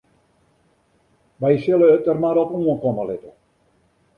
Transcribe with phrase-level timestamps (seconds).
[1.43, 3.31] Wy sille it der mar op oankomme litte.